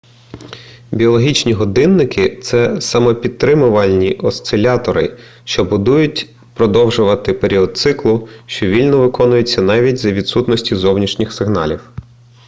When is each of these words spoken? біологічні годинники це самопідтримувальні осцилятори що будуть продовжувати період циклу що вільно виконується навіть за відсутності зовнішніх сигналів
біологічні 0.91 1.53
годинники 1.53 2.35
це 2.35 2.81
самопідтримувальні 2.81 4.13
осцилятори 4.13 5.17
що 5.45 5.63
будуть 5.63 6.29
продовжувати 6.53 7.33
період 7.33 7.77
циклу 7.77 8.29
що 8.45 8.65
вільно 8.67 8.97
виконується 8.97 9.61
навіть 9.61 9.97
за 9.97 10.11
відсутності 10.11 10.75
зовнішніх 10.75 11.33
сигналів 11.33 11.89